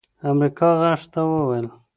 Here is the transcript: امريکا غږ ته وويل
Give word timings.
امريکا 0.29 0.69
غږ 0.81 1.01
ته 1.13 1.19
وويل 1.29 1.67